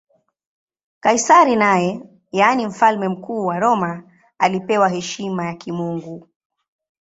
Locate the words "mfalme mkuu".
2.67-3.45